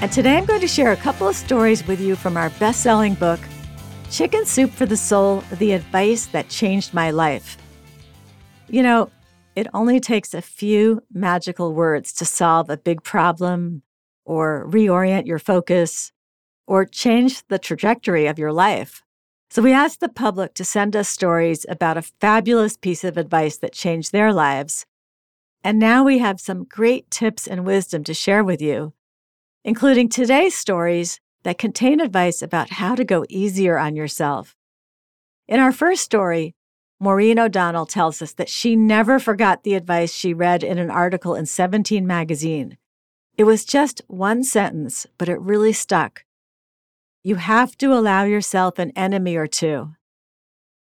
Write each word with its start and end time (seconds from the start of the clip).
And 0.00 0.12
today 0.12 0.36
I'm 0.36 0.44
going 0.44 0.60
to 0.60 0.68
share 0.68 0.92
a 0.92 0.96
couple 0.96 1.26
of 1.26 1.34
stories 1.34 1.84
with 1.84 2.00
you 2.00 2.14
from 2.14 2.36
our 2.36 2.50
best 2.50 2.84
selling 2.84 3.14
book, 3.14 3.40
Chicken 4.12 4.46
Soup 4.46 4.70
for 4.70 4.86
the 4.86 4.96
Soul 4.96 5.42
The 5.58 5.72
Advice 5.72 6.26
That 6.26 6.48
Changed 6.48 6.94
My 6.94 7.10
Life. 7.10 7.58
You 8.68 8.84
know, 8.84 9.10
it 9.56 9.66
only 9.74 9.98
takes 9.98 10.34
a 10.34 10.40
few 10.40 11.02
magical 11.12 11.74
words 11.74 12.12
to 12.12 12.24
solve 12.24 12.70
a 12.70 12.76
big 12.76 13.02
problem, 13.02 13.82
or 14.24 14.68
reorient 14.70 15.26
your 15.26 15.40
focus, 15.40 16.12
or 16.68 16.84
change 16.84 17.44
the 17.48 17.58
trajectory 17.58 18.28
of 18.28 18.38
your 18.38 18.52
life. 18.52 19.02
So 19.50 19.62
we 19.62 19.72
asked 19.72 19.98
the 19.98 20.08
public 20.08 20.54
to 20.54 20.64
send 20.64 20.94
us 20.94 21.08
stories 21.08 21.66
about 21.68 21.96
a 21.96 22.02
fabulous 22.02 22.76
piece 22.76 23.02
of 23.02 23.16
advice 23.16 23.56
that 23.56 23.72
changed 23.72 24.12
their 24.12 24.32
lives. 24.32 24.86
And 25.64 25.80
now 25.80 26.04
we 26.04 26.18
have 26.18 26.38
some 26.40 26.62
great 26.62 27.10
tips 27.10 27.48
and 27.48 27.66
wisdom 27.66 28.04
to 28.04 28.14
share 28.14 28.44
with 28.44 28.62
you 28.62 28.92
including 29.68 30.08
today's 30.08 30.54
stories 30.54 31.20
that 31.42 31.58
contain 31.58 32.00
advice 32.00 32.40
about 32.40 32.70
how 32.70 32.94
to 32.94 33.04
go 33.04 33.26
easier 33.28 33.76
on 33.76 33.94
yourself. 33.94 34.56
In 35.46 35.60
our 35.60 35.72
first 35.72 36.02
story, 36.02 36.54
Maureen 36.98 37.38
O'Donnell 37.38 37.84
tells 37.84 38.22
us 38.22 38.32
that 38.32 38.48
she 38.48 38.74
never 38.74 39.18
forgot 39.18 39.64
the 39.64 39.74
advice 39.74 40.10
she 40.10 40.32
read 40.32 40.64
in 40.64 40.78
an 40.78 40.90
article 40.90 41.34
in 41.34 41.44
17 41.44 42.06
magazine. 42.06 42.78
It 43.36 43.44
was 43.44 43.66
just 43.66 44.00
one 44.06 44.42
sentence, 44.42 45.06
but 45.18 45.28
it 45.28 45.38
really 45.38 45.74
stuck. 45.74 46.24
You 47.22 47.34
have 47.34 47.76
to 47.76 47.92
allow 47.92 48.24
yourself 48.24 48.78
an 48.78 48.90
enemy 48.96 49.36
or 49.36 49.46
two. 49.46 49.90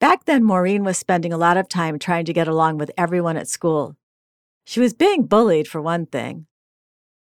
Back 0.00 0.24
then, 0.24 0.42
Maureen 0.42 0.82
was 0.82 0.98
spending 0.98 1.32
a 1.32 1.38
lot 1.38 1.56
of 1.56 1.68
time 1.68 2.00
trying 2.00 2.24
to 2.24 2.32
get 2.32 2.48
along 2.48 2.78
with 2.78 2.90
everyone 2.98 3.36
at 3.36 3.46
school. 3.46 3.94
She 4.64 4.80
was 4.80 4.92
being 4.92 5.26
bullied, 5.26 5.68
for 5.68 5.80
one 5.80 6.04
thing. 6.06 6.46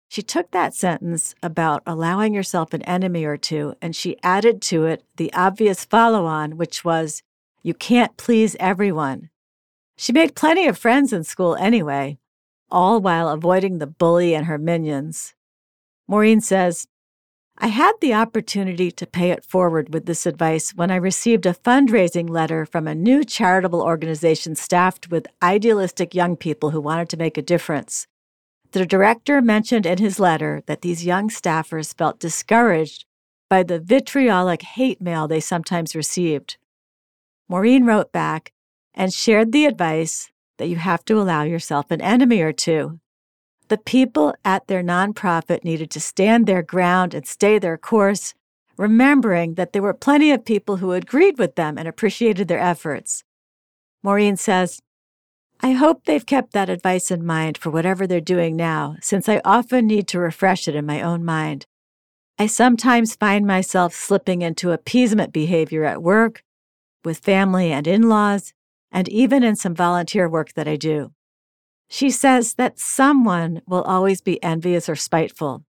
She 0.08 0.22
took 0.22 0.50
that 0.50 0.74
sentence 0.74 1.34
about 1.42 1.82
allowing 1.86 2.32
yourself 2.32 2.72
an 2.72 2.82
enemy 2.82 3.24
or 3.24 3.36
two 3.36 3.74
and 3.82 3.94
she 3.94 4.16
added 4.22 4.62
to 4.62 4.86
it 4.86 5.04
the 5.16 5.32
obvious 5.32 5.84
follow 5.84 6.26
on, 6.26 6.56
which 6.56 6.84
was, 6.84 7.22
you 7.62 7.74
can't 7.74 8.16
please 8.16 8.56
everyone. 8.60 9.30
She 9.96 10.12
made 10.12 10.36
plenty 10.36 10.66
of 10.66 10.78
friends 10.78 11.12
in 11.12 11.24
school 11.24 11.56
anyway, 11.56 12.18
all 12.70 13.00
while 13.00 13.28
avoiding 13.28 13.78
the 13.78 13.86
bully 13.86 14.34
and 14.34 14.46
her 14.46 14.58
minions. 14.58 15.34
Maureen 16.06 16.40
says, 16.40 16.86
I 17.58 17.68
had 17.68 17.92
the 18.00 18.12
opportunity 18.12 18.90
to 18.92 19.06
pay 19.06 19.30
it 19.30 19.42
forward 19.42 19.94
with 19.94 20.04
this 20.04 20.26
advice 20.26 20.74
when 20.74 20.90
I 20.90 20.96
received 20.96 21.46
a 21.46 21.54
fundraising 21.54 22.28
letter 22.28 22.66
from 22.66 22.86
a 22.86 22.94
new 22.94 23.24
charitable 23.24 23.82
organization 23.82 24.54
staffed 24.54 25.10
with 25.10 25.26
idealistic 25.42 26.14
young 26.14 26.36
people 26.36 26.70
who 26.70 26.80
wanted 26.82 27.08
to 27.08 27.16
make 27.16 27.38
a 27.38 27.42
difference. 27.42 28.06
The 28.72 28.86
director 28.86 29.40
mentioned 29.40 29.86
in 29.86 29.98
his 29.98 30.18
letter 30.18 30.62
that 30.66 30.82
these 30.82 31.06
young 31.06 31.28
staffers 31.28 31.96
felt 31.96 32.18
discouraged 32.18 33.04
by 33.48 33.62
the 33.62 33.78
vitriolic 33.78 34.62
hate 34.62 35.00
mail 35.00 35.28
they 35.28 35.40
sometimes 35.40 35.94
received. 35.94 36.56
Maureen 37.48 37.84
wrote 37.84 38.12
back 38.12 38.52
and 38.92 39.12
shared 39.12 39.52
the 39.52 39.66
advice 39.66 40.30
that 40.58 40.68
you 40.68 40.76
have 40.76 41.04
to 41.04 41.20
allow 41.20 41.42
yourself 41.42 41.90
an 41.90 42.00
enemy 42.00 42.40
or 42.40 42.52
two. 42.52 42.98
The 43.68 43.78
people 43.78 44.34
at 44.44 44.66
their 44.66 44.82
nonprofit 44.82 45.64
needed 45.64 45.90
to 45.92 46.00
stand 46.00 46.46
their 46.46 46.62
ground 46.62 47.14
and 47.14 47.26
stay 47.26 47.58
their 47.58 47.76
course, 47.76 48.34
remembering 48.76 49.54
that 49.54 49.72
there 49.72 49.82
were 49.82 49.94
plenty 49.94 50.30
of 50.30 50.44
people 50.44 50.76
who 50.76 50.92
agreed 50.92 51.38
with 51.38 51.56
them 51.56 51.76
and 51.78 51.86
appreciated 51.86 52.48
their 52.48 52.60
efforts. 52.60 53.24
Maureen 54.02 54.36
says, 54.36 54.80
I 55.60 55.72
hope 55.72 56.04
they've 56.04 56.24
kept 56.24 56.52
that 56.52 56.68
advice 56.68 57.10
in 57.10 57.24
mind 57.24 57.56
for 57.56 57.70
whatever 57.70 58.06
they're 58.06 58.20
doing 58.20 58.56
now, 58.56 58.96
since 59.00 59.28
I 59.28 59.40
often 59.44 59.86
need 59.86 60.06
to 60.08 60.18
refresh 60.18 60.68
it 60.68 60.74
in 60.74 60.84
my 60.84 61.00
own 61.00 61.24
mind. 61.24 61.66
I 62.38 62.46
sometimes 62.46 63.16
find 63.16 63.46
myself 63.46 63.94
slipping 63.94 64.42
into 64.42 64.72
appeasement 64.72 65.32
behavior 65.32 65.84
at 65.84 66.02
work, 66.02 66.42
with 67.04 67.18
family 67.18 67.72
and 67.72 67.86
in 67.86 68.08
laws, 68.08 68.52
and 68.92 69.08
even 69.08 69.42
in 69.42 69.56
some 69.56 69.74
volunteer 69.74 70.28
work 70.28 70.52
that 70.54 70.68
I 70.68 70.76
do. 70.76 71.12
She 71.88 72.10
says 72.10 72.54
that 72.54 72.78
someone 72.78 73.62
will 73.66 73.82
always 73.82 74.20
be 74.20 74.42
envious 74.42 74.88
or 74.88 74.96
spiteful. 74.96 75.64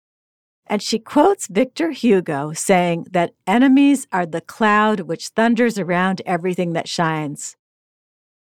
And 0.68 0.82
she 0.82 1.00
quotes 1.00 1.48
Victor 1.48 1.92
Hugo 1.92 2.54
saying 2.54 3.08
that 3.12 3.34
enemies 3.46 4.08
are 4.14 4.26
the 4.26 4.42
cloud 4.42 5.02
which 5.02 5.30
thunders 5.30 5.78
around 5.78 6.22
everything 6.26 6.74
that 6.74 6.88
shines. 6.88 7.58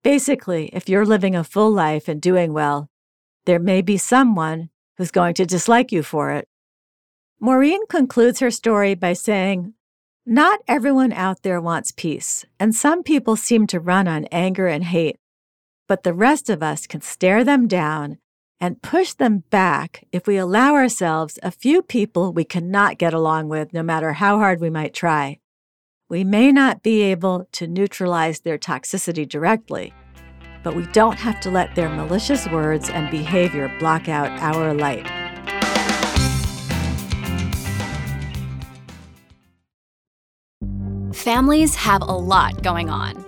Basically, 0.02 0.66
if 0.72 0.88
you're 0.88 1.04
living 1.04 1.34
a 1.34 1.44
full 1.44 1.70
life 1.70 2.08
and 2.08 2.20
doing 2.20 2.52
well, 2.52 2.88
there 3.46 3.58
may 3.58 3.82
be 3.82 3.96
someone 3.96 4.70
who's 4.96 5.10
going 5.10 5.34
to 5.34 5.46
dislike 5.46 5.90
you 5.90 6.02
for 6.02 6.30
it. 6.30 6.48
Maureen 7.40 7.86
concludes 7.88 8.40
her 8.40 8.50
story 8.50 8.94
by 8.94 9.12
saying, 9.12 9.74
Not 10.26 10.60
everyone 10.68 11.12
out 11.12 11.42
there 11.42 11.60
wants 11.60 11.92
peace, 11.92 12.44
and 12.58 12.74
some 12.74 13.02
people 13.02 13.36
seem 13.36 13.66
to 13.68 13.80
run 13.80 14.06
on 14.08 14.26
anger 14.26 14.66
and 14.66 14.84
hate. 14.84 15.16
But 15.86 16.02
the 16.02 16.14
rest 16.14 16.50
of 16.50 16.62
us 16.62 16.86
can 16.86 17.00
stare 17.00 17.44
them 17.44 17.66
down 17.66 18.18
and 18.60 18.82
push 18.82 19.14
them 19.14 19.44
back 19.50 20.04
if 20.12 20.26
we 20.26 20.36
allow 20.36 20.74
ourselves 20.74 21.38
a 21.42 21.50
few 21.50 21.82
people 21.82 22.32
we 22.32 22.44
cannot 22.44 22.98
get 22.98 23.14
along 23.14 23.48
with, 23.48 23.72
no 23.72 23.82
matter 23.82 24.14
how 24.14 24.38
hard 24.38 24.60
we 24.60 24.70
might 24.70 24.94
try. 24.94 25.38
We 26.10 26.24
may 26.24 26.52
not 26.52 26.82
be 26.82 27.02
able 27.02 27.46
to 27.52 27.66
neutralize 27.66 28.40
their 28.40 28.56
toxicity 28.56 29.28
directly, 29.28 29.92
but 30.62 30.74
we 30.74 30.86
don't 30.86 31.18
have 31.18 31.38
to 31.40 31.50
let 31.50 31.74
their 31.74 31.90
malicious 31.90 32.48
words 32.48 32.88
and 32.88 33.10
behavior 33.10 33.70
block 33.78 34.08
out 34.08 34.30
our 34.40 34.72
light. 34.72 35.06
Families 41.14 41.74
have 41.74 42.00
a 42.00 42.06
lot 42.06 42.62
going 42.62 42.88
on. 42.88 43.27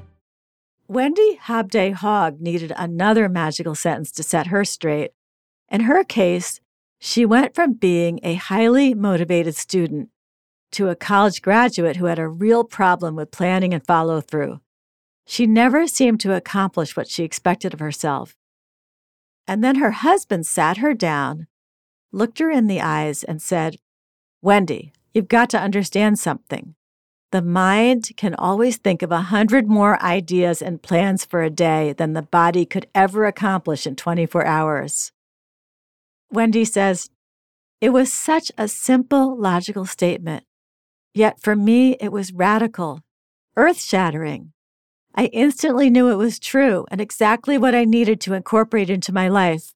Wendy 0.91 1.39
Hobday 1.41 1.93
Haugh 1.93 2.37
needed 2.41 2.73
another 2.75 3.29
magical 3.29 3.75
sentence 3.75 4.11
to 4.11 4.23
set 4.23 4.47
her 4.47 4.65
straight. 4.65 5.11
In 5.69 5.83
her 5.83 6.03
case, 6.03 6.59
she 6.99 7.25
went 7.25 7.55
from 7.55 7.75
being 7.75 8.19
a 8.23 8.33
highly 8.33 8.93
motivated 8.93 9.55
student 9.55 10.09
to 10.73 10.89
a 10.89 10.95
college 10.97 11.41
graduate 11.41 11.95
who 11.95 12.07
had 12.07 12.19
a 12.19 12.27
real 12.27 12.65
problem 12.65 13.15
with 13.15 13.31
planning 13.31 13.73
and 13.73 13.87
follow 13.87 14.19
through. 14.19 14.59
She 15.25 15.47
never 15.47 15.87
seemed 15.87 16.19
to 16.19 16.35
accomplish 16.35 16.97
what 16.97 17.07
she 17.07 17.23
expected 17.23 17.73
of 17.73 17.79
herself. 17.79 18.35
And 19.47 19.63
then 19.63 19.75
her 19.75 19.91
husband 19.91 20.45
sat 20.45 20.75
her 20.79 20.93
down, 20.93 21.47
looked 22.11 22.39
her 22.39 22.51
in 22.51 22.67
the 22.67 22.81
eyes, 22.81 23.23
and 23.23 23.41
said, 23.41 23.77
Wendy, 24.41 24.91
you've 25.13 25.29
got 25.29 25.49
to 25.51 25.57
understand 25.61 26.19
something. 26.19 26.75
The 27.31 27.41
mind 27.41 28.11
can 28.17 28.35
always 28.35 28.75
think 28.75 29.01
of 29.01 29.11
a 29.11 29.21
hundred 29.21 29.67
more 29.67 30.01
ideas 30.03 30.61
and 30.61 30.81
plans 30.81 31.23
for 31.23 31.41
a 31.41 31.49
day 31.49 31.93
than 31.93 32.11
the 32.11 32.21
body 32.21 32.65
could 32.65 32.87
ever 32.93 33.25
accomplish 33.25 33.87
in 33.87 33.95
24 33.95 34.45
hours. 34.45 35.13
Wendy 36.29 36.65
says, 36.65 37.09
It 37.79 37.91
was 37.91 38.11
such 38.11 38.51
a 38.57 38.67
simple, 38.67 39.37
logical 39.37 39.85
statement. 39.85 40.43
Yet 41.13 41.41
for 41.41 41.55
me, 41.55 41.95
it 42.01 42.11
was 42.11 42.33
radical, 42.33 42.99
earth 43.55 43.81
shattering. 43.81 44.51
I 45.15 45.25
instantly 45.27 45.89
knew 45.89 46.09
it 46.09 46.15
was 46.15 46.37
true 46.37 46.85
and 46.91 46.99
exactly 46.99 47.57
what 47.57 47.75
I 47.75 47.85
needed 47.85 48.19
to 48.21 48.33
incorporate 48.33 48.89
into 48.89 49.13
my 49.13 49.29
life. 49.29 49.73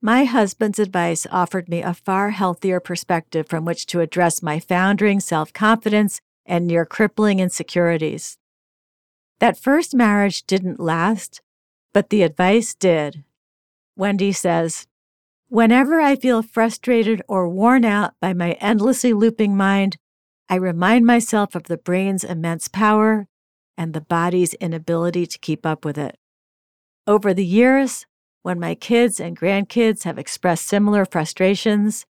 My 0.00 0.24
husband's 0.24 0.78
advice 0.78 1.26
offered 1.32 1.68
me 1.68 1.82
a 1.82 1.94
far 1.94 2.30
healthier 2.30 2.78
perspective 2.78 3.48
from 3.48 3.64
which 3.64 3.86
to 3.86 4.00
address 4.00 4.40
my 4.40 4.60
foundering 4.60 5.18
self 5.18 5.52
confidence 5.52 6.20
and 6.46 6.70
your 6.70 6.84
crippling 6.84 7.40
insecurities. 7.40 8.38
That 9.38 9.58
first 9.58 9.94
marriage 9.94 10.44
didn't 10.44 10.80
last, 10.80 11.42
but 11.92 12.10
the 12.10 12.22
advice 12.22 12.74
did. 12.74 13.24
Wendy 13.96 14.32
says, 14.32 14.86
Whenever 15.48 16.00
I 16.00 16.16
feel 16.16 16.42
frustrated 16.42 17.22
or 17.28 17.48
worn 17.48 17.84
out 17.84 18.14
by 18.20 18.32
my 18.32 18.52
endlessly 18.52 19.12
looping 19.12 19.56
mind, 19.56 19.96
I 20.48 20.56
remind 20.56 21.04
myself 21.06 21.54
of 21.54 21.64
the 21.64 21.76
brain's 21.76 22.24
immense 22.24 22.68
power 22.68 23.26
and 23.76 23.92
the 23.92 24.00
body's 24.00 24.54
inability 24.54 25.26
to 25.26 25.38
keep 25.38 25.66
up 25.66 25.84
with 25.84 25.98
it. 25.98 26.18
Over 27.06 27.32
the 27.34 27.44
years, 27.44 28.06
when 28.42 28.58
my 28.58 28.74
kids 28.74 29.20
and 29.20 29.38
grandkids 29.38 30.04
have 30.04 30.18
expressed 30.18 30.66
similar 30.66 31.04
frustrations, 31.04 32.06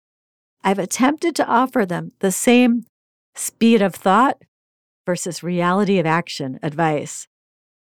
I've 0.64 0.78
attempted 0.78 1.34
to 1.36 1.46
offer 1.46 1.84
them 1.84 2.12
the 2.20 2.32
same 2.32 2.84
speed 3.34 3.82
of 3.82 3.94
thought 3.94 4.42
versus 5.06 5.42
reality 5.42 5.98
of 5.98 6.06
action 6.06 6.58
advice. 6.62 7.26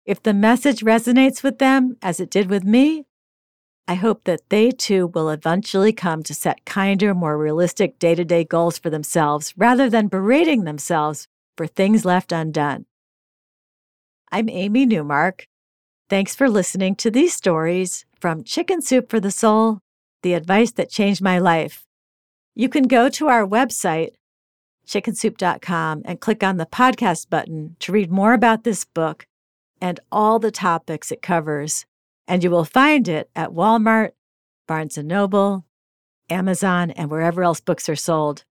If 0.05 0.23
the 0.23 0.33
message 0.33 0.81
resonates 0.81 1.43
with 1.43 1.59
them 1.59 1.97
as 2.01 2.19
it 2.19 2.29
did 2.29 2.49
with 2.49 2.63
me, 2.63 3.05
I 3.87 3.95
hope 3.95 4.25
that 4.25 4.49
they 4.49 4.71
too 4.71 5.07
will 5.07 5.29
eventually 5.29 5.93
come 5.93 6.21
to 6.23 6.33
set 6.35 6.63
kinder, 6.65 7.15
more 7.15 7.37
realistic 7.37 7.97
day 7.97 8.13
to 8.15 8.23
day 8.23 8.43
goals 8.43 8.77
for 8.77 8.89
themselves 8.89 9.53
rather 9.57 9.89
than 9.89 10.07
berating 10.07 10.63
themselves 10.63 11.27
for 11.57 11.65
things 11.65 12.05
left 12.05 12.31
undone. 12.31 12.85
I'm 14.31 14.47
Amy 14.47 14.85
Newmark. 14.85 15.47
Thanks 16.07 16.35
for 16.35 16.49
listening 16.49 16.95
to 16.97 17.09
these 17.09 17.33
stories 17.33 18.05
from 18.19 18.43
Chicken 18.43 18.81
Soup 18.81 19.09
for 19.09 19.19
the 19.19 19.31
Soul, 19.31 19.79
the 20.21 20.33
advice 20.33 20.71
that 20.73 20.91
changed 20.91 21.21
my 21.21 21.39
life. 21.39 21.87
You 22.53 22.69
can 22.69 22.83
go 22.83 23.09
to 23.09 23.27
our 23.27 23.45
website, 23.45 24.11
chickensoup.com, 24.89 26.01
and 26.03 26.19
click 26.19 26.43
on 26.43 26.57
the 26.57 26.65
podcast 26.65 27.29
button 27.29 27.75
to 27.79 27.91
read 27.91 28.11
more 28.11 28.33
about 28.33 28.63
this 28.63 28.85
book 28.85 29.27
and 29.79 29.99
all 30.11 30.39
the 30.39 30.51
topics 30.51 31.11
it 31.11 31.21
covers. 31.21 31.85
And 32.27 32.43
you 32.43 32.49
will 32.49 32.65
find 32.65 33.07
it 33.07 33.29
at 33.35 33.51
Walmart, 33.51 34.11
Barnes 34.67 34.97
& 34.97 35.03
Noble, 35.03 35.65
Amazon, 36.29 36.91
and 36.91 37.09
wherever 37.09 37.43
else 37.43 37.59
books 37.59 37.87
are 37.87 37.95
sold. 37.95 38.43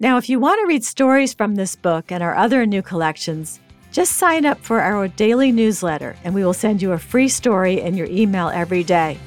Now, 0.00 0.16
if 0.16 0.28
you 0.28 0.38
want 0.38 0.60
to 0.60 0.66
read 0.66 0.84
stories 0.84 1.34
from 1.34 1.54
this 1.54 1.74
book 1.74 2.12
and 2.12 2.22
our 2.22 2.36
other 2.36 2.66
new 2.66 2.82
collections, 2.82 3.58
just 3.90 4.16
sign 4.16 4.44
up 4.44 4.58
for 4.60 4.80
our 4.80 5.08
daily 5.08 5.50
newsletter 5.50 6.14
and 6.22 6.34
we 6.34 6.44
will 6.44 6.52
send 6.52 6.82
you 6.82 6.92
a 6.92 6.98
free 6.98 7.28
story 7.28 7.80
in 7.80 7.96
your 7.96 8.06
email 8.08 8.48
every 8.48 8.84
day. 8.84 9.18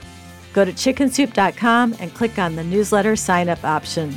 Go 0.53 0.63
to 0.63 0.71
chickensoup.com 0.71 1.95
and 1.99 2.13
click 2.13 2.37
on 2.37 2.55
the 2.55 2.63
newsletter 2.63 3.15
sign 3.15 3.49
up 3.49 3.63
option. 3.63 4.15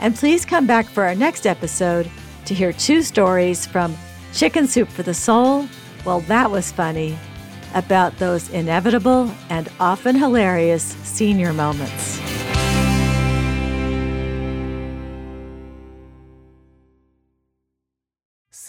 And 0.00 0.14
please 0.14 0.44
come 0.44 0.66
back 0.66 0.86
for 0.86 1.04
our 1.04 1.14
next 1.14 1.46
episode 1.46 2.10
to 2.44 2.54
hear 2.54 2.72
two 2.72 3.02
stories 3.02 3.66
from 3.66 3.96
Chicken 4.32 4.66
Soup 4.66 4.88
for 4.88 5.02
the 5.02 5.14
Soul. 5.14 5.68
Well, 6.04 6.20
that 6.22 6.50
was 6.50 6.72
funny. 6.72 7.18
About 7.74 8.16
those 8.18 8.48
inevitable 8.50 9.30
and 9.50 9.68
often 9.78 10.16
hilarious 10.16 10.84
senior 11.04 11.52
moments. 11.52 12.27